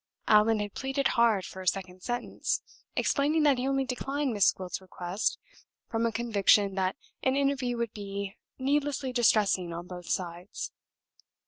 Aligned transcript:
Allan 0.27 0.59
had 0.61 0.73
pleaded 0.73 1.09
hard 1.09 1.45
for 1.45 1.61
a 1.61 1.67
second 1.67 2.01
sentence, 2.01 2.63
explaining 2.95 3.43
that 3.43 3.59
he 3.59 3.67
only 3.67 3.85
declined 3.85 4.33
Miss 4.33 4.51
Gwilt's 4.51 4.81
request 4.81 5.37
from 5.89 6.07
a 6.07 6.11
conviction 6.11 6.73
that 6.73 6.95
an 7.21 7.35
interview 7.35 7.77
would 7.77 7.93
be 7.93 8.35
needlessly 8.57 9.13
distressing 9.13 9.71
on 9.71 9.85
both 9.85 10.07
sides. 10.07 10.71